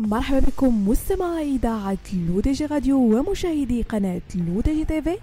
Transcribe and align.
مرحبا 0.00 0.38
بكم 0.38 0.88
مستمعي 0.88 1.56
إذاعة 1.56 1.98
L'ODJ 2.28 2.66
Radio 2.66 2.98
ومشاهدي 2.98 3.82
قناة 3.82 4.20
L'ODJ 4.34 4.84
TV 4.84 5.18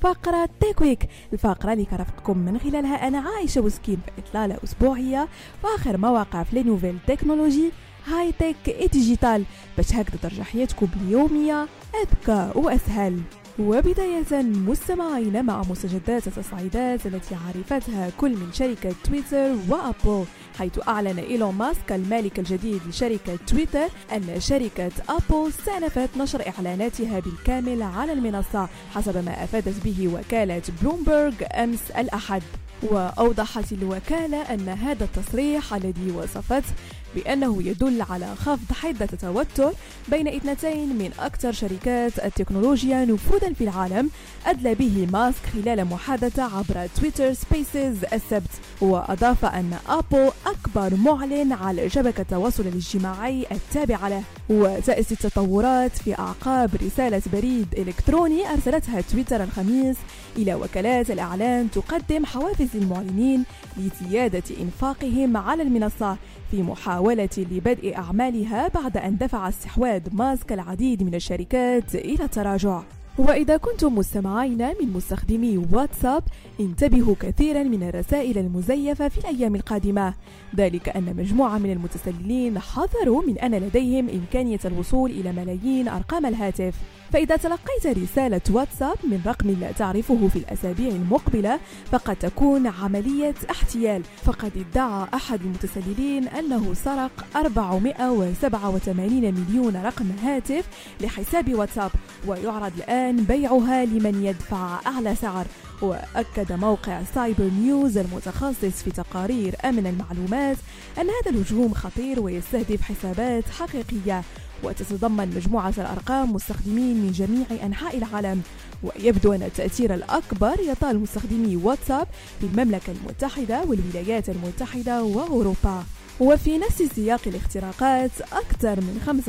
فقرة 0.00 0.48
Tech 0.60 0.84
Week 0.84 1.08
الفقرة 1.32 1.72
اللي 1.72 1.84
كنرفقكم 1.84 2.38
من 2.38 2.58
خلالها 2.58 3.08
أنا 3.08 3.18
عايشة 3.18 3.60
بوسكين 3.60 3.98
في 4.06 4.22
إطلالة 4.22 4.58
أسبوعية 4.64 5.28
وآخر 5.64 5.96
ما 5.96 6.08
وقع 6.08 6.42
في 6.42 6.62
nouvelles 6.62 6.98
technologies 7.06 7.70
high-tech 8.06 8.88
digital 8.92 9.44
باش 9.76 9.94
هكذا 9.94 10.18
ترجع 10.22 10.42
حياتكم 10.42 10.88
اليومية 11.02 11.66
أذكى 12.02 12.58
وأسهل. 12.58 13.20
وبداية 13.58 14.42
مستمعين 14.42 15.44
مع 15.44 15.62
مستجدات 15.70 16.26
التصعيدات 16.26 17.06
التي 17.06 17.34
عرفتها 17.34 18.10
كل 18.20 18.30
من 18.30 18.52
شركة 18.52 18.94
تويتر 19.04 19.54
وأبل 19.68 20.24
حيث 20.58 20.88
أعلن 20.88 21.18
إيلون 21.18 21.54
ماسك 21.54 21.92
المالك 21.92 22.38
الجديد 22.38 22.80
لشركة 22.88 23.36
تويتر 23.46 23.88
أن 24.12 24.40
شركة 24.40 24.90
أبل 25.08 25.48
استأنفت 25.48 26.16
نشر 26.16 26.48
إعلاناتها 26.48 27.20
بالكامل 27.20 27.82
على 27.82 28.12
المنصة 28.12 28.68
حسب 28.94 29.24
ما 29.24 29.44
أفادت 29.44 29.84
به 29.84 30.14
وكالة 30.14 30.62
بلومبرغ 30.82 31.32
أمس 31.54 31.90
الأحد. 31.98 32.42
وأوضحت 32.82 33.72
الوكالة 33.72 34.42
أن 34.54 34.68
هذا 34.68 35.04
التصريح 35.04 35.74
الذي 35.74 36.10
وصفته 36.10 36.72
بأنه 37.14 37.62
يدل 37.62 38.02
على 38.02 38.34
خفض 38.36 38.72
حدة 38.72 39.08
التوتر 39.12 39.72
بين 40.08 40.28
اثنتين 40.28 40.88
من 40.98 41.10
أكثر 41.18 41.52
شركات 41.52 42.18
التكنولوجيا 42.24 43.04
نفوذا 43.04 43.52
في 43.52 43.64
العالم 43.64 44.10
أدلى 44.46 44.74
به 44.74 45.08
ماسك 45.12 45.46
خلال 45.52 45.84
محادثة 45.84 46.42
عبر 46.42 46.88
تويتر 47.00 47.32
Spaces 47.32 48.04
السبت. 48.12 48.50
وأضاف 48.80 49.44
أن 49.44 49.74
أبل 49.88 50.30
أكبر 50.46 50.96
معلن 50.96 51.52
على 51.52 51.90
شبكة 51.90 52.20
التواصل 52.20 52.62
الاجتماعي 52.62 53.46
التابعة 53.52 54.08
له. 54.08 54.22
وتأتي 54.52 55.14
التطورات 55.14 55.96
في 55.96 56.18
أعقاب 56.18 56.70
رسالة 56.82 57.22
بريد 57.32 57.66
إلكتروني 57.78 58.50
أرسلتها 58.50 59.00
تويتر 59.00 59.42
الخميس 59.42 59.96
إلى 60.36 60.54
وكالات 60.54 61.10
الإعلان 61.10 61.70
تقدم 61.70 62.26
حوافز 62.26 62.68
للمعلنين 62.74 63.44
لزيادة 63.76 64.42
إنفاقهم 64.60 65.36
على 65.36 65.62
المنصة 65.62 66.16
في 66.50 66.62
محاولة 66.62 67.28
لبدء 67.38 67.96
أعمالها 67.96 68.68
بعد 68.68 68.96
أن 68.96 69.16
دفع 69.16 69.48
استحواذ 69.48 70.02
ماسك 70.12 70.52
العديد 70.52 71.02
من 71.02 71.14
الشركات 71.14 71.94
إلى 71.94 72.24
التراجع. 72.24 72.82
وإذا 73.18 73.56
كنتم 73.56 73.94
مستمعين 73.94 74.58
من 74.58 74.92
مستخدمي 74.94 75.66
واتساب 75.72 76.22
انتبهوا 76.60 77.14
كثيرا 77.20 77.62
من 77.62 77.82
الرسائل 77.82 78.38
المزيفة 78.38 79.08
في 79.08 79.18
الأيام 79.18 79.54
القادمة. 79.54 80.14
ذلك 80.56 80.88
أن 80.88 81.16
مجموعة 81.16 81.58
من 81.58 81.72
المتسللين 81.72 82.58
حذروا 82.58 83.22
من 83.22 83.38
أن 83.38 83.54
لديهم 83.54 84.08
إمكانية 84.08 84.60
الوصول 84.64 85.10
إلى 85.10 85.32
ملايين 85.32 85.88
أرقام 85.88 86.26
الهاتف. 86.26 86.74
فإذا 87.12 87.36
تلقيت 87.36 87.86
رسالة 87.86 88.40
واتساب 88.50 88.96
من 89.04 89.22
رقم 89.26 89.50
لا 89.50 89.72
تعرفه 89.72 90.28
في 90.28 90.36
الأسابيع 90.38 90.88
المقبلة 90.88 91.60
فقد 91.92 92.16
تكون 92.16 92.66
عملية 92.66 93.34
احتيال. 93.50 94.02
فقد 94.24 94.52
ادعى 94.56 95.06
أحد 95.14 95.40
المتسللين 95.40 96.28
أنه 96.28 96.74
سرق 96.74 97.26
487 97.36 99.34
مليون 99.34 99.76
رقم 99.76 100.10
هاتف 100.22 100.64
لحساب 101.00 101.54
واتساب 101.54 101.90
ويعرض 102.26 102.72
الآن 102.76 103.16
بيعها 103.16 103.84
لمن 103.84 104.24
يدفع 104.24 104.80
أعلى 104.86 105.14
سعر. 105.14 105.46
وأكد 105.82 106.52
موقع 106.52 107.02
سايبر 107.14 107.44
نيوز 107.44 107.98
المتخصص 107.98 108.82
في 108.82 108.90
تقارير 108.90 109.54
أمن 109.64 109.86
المعلومات 109.86 110.56
أن 110.98 111.06
هذا 111.06 111.30
الهجوم 111.30 111.74
خطير 111.74 112.20
ويستهدف 112.20 112.82
حسابات 112.82 113.44
حقيقية. 113.58 114.22
وتتضمن 114.62 115.32
مجموعة 115.36 115.74
الأرقام 115.78 116.32
مستخدمين 116.32 116.96
من 116.96 117.12
جميع 117.12 117.66
أنحاء 117.66 117.98
العالم 117.98 118.42
ويبدو 118.82 119.32
أن 119.32 119.42
التأثير 119.42 119.94
الأكبر 119.94 120.60
يطال 120.60 120.98
مستخدمي 120.98 121.56
واتساب 121.56 122.06
في 122.40 122.46
المملكة 122.46 122.92
المتحدة 122.92 123.64
والولايات 123.64 124.28
المتحدة 124.28 125.02
وأوروبا. 125.02 125.84
وفي 126.20 126.58
نفس 126.58 126.82
سياق 126.82 127.20
الاختراقات 127.26 128.10
أكثر 128.32 128.80
من 128.80 129.24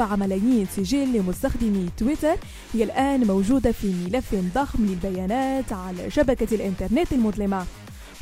5.4 0.00 0.16
ملايين 0.16 0.66
سجل 0.76 1.12
لمستخدمي 1.12 1.88
تويتر 1.98 2.36
هي 2.74 2.84
الآن 2.84 3.24
موجودة 3.24 3.72
في 3.72 3.86
ملف 3.86 4.34
ضخم 4.54 4.86
للبيانات 4.86 5.72
على 5.72 6.10
شبكة 6.10 6.54
الإنترنت 6.54 7.12
المظلمة. 7.12 7.66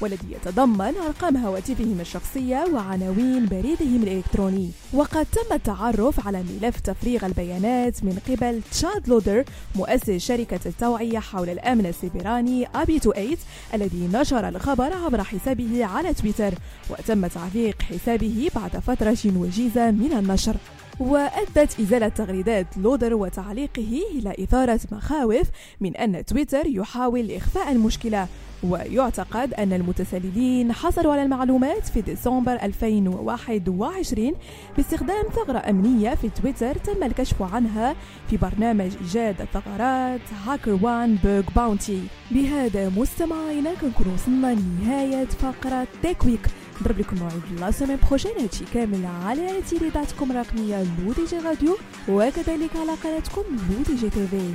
والذي 0.00 0.32
يتضمن 0.32 0.92
أرقام 1.06 1.36
هواتفهم 1.36 2.00
الشخصية 2.00 2.64
وعناوين 2.72 3.46
بريدهم 3.46 4.02
الإلكتروني. 4.02 4.70
وقد 4.92 5.26
تم 5.26 5.54
التعرف 5.54 6.26
على 6.26 6.42
ملف 6.42 6.80
تفريغ 6.80 7.26
البيانات 7.26 8.04
من 8.04 8.18
قبل 8.28 8.60
تشاد 8.70 9.08
لودر 9.08 9.44
مؤسس 9.74 10.10
شركة 10.10 10.60
التوعية 10.66 11.18
حول 11.18 11.50
الأمن 11.50 11.86
السيبراني 11.86 12.68
Habitu8 12.74 13.38
الذي 13.74 14.08
نشر 14.12 14.48
الخبر 14.48 14.92
عبر 14.92 15.24
حسابه 15.24 15.84
على 15.84 16.14
تويتر 16.14 16.54
وتم 16.90 17.26
تعليق 17.26 17.82
حسابه 17.82 18.48
بعد 18.54 18.70
فترة 18.70 19.18
وجيزة 19.36 19.90
من 19.90 20.12
النشر. 20.12 20.56
وأدت 21.00 21.80
إزالة 21.80 22.08
تغريدات 22.08 22.66
لودر 22.76 23.14
وتعليقه 23.14 24.02
إلى 24.14 24.34
إثارة 24.44 24.80
مخاوف 24.92 25.46
من 25.80 25.96
أن 25.96 26.24
تويتر 26.24 26.66
يحاول 26.66 27.30
إخفاء 27.32 27.72
المشكلة. 27.72 28.26
ويعتقد 28.62 29.54
أن 29.54 29.72
المتسللين 29.72 30.72
حصلوا 30.72 31.12
على 31.12 31.22
المعلومات 31.22 31.86
في 31.86 32.00
ديسمبر 32.00 32.52
2021 32.52 34.32
باستخدام 34.76 35.24
ثغرة 35.34 35.58
أمنية 35.58 36.14
في 36.14 36.28
تويتر 36.28 36.74
تم 36.74 37.02
الكشف 37.02 37.42
عنها 37.42 37.96
في 38.30 38.36
برنامج 38.36 38.90
إيجاد 39.00 39.40
الثغرات 39.40 40.20
HackerOne 40.46 41.18
bug 41.24 41.42
bounty. 41.56 42.02
بهذا 42.30 42.88
مستمعينا 42.88 43.74
كنكون 43.74 44.14
وصلنا 44.14 44.54
لنهاية 44.54 45.24
فقرة 45.24 45.86
Tech 46.02 46.24
Week 46.24 46.46
نضرب 46.80 46.98
لكم 46.98 47.16
موعد 47.16 47.60
la 47.60 47.70
semaine 47.70 47.98
prochaine 48.08 48.32
هادشي 48.40 48.64
كامل 48.74 49.06
على 49.06 49.62
إذاعتكم 49.70 50.30
الرقمية 50.30 50.82
L'ODJ 50.82 51.38
Radio 51.38 51.76
وكذلك 52.08 52.76
على 52.76 52.92
قناتكم 53.04 53.42
L'ODJ 53.70 54.10
TV. 54.10 54.54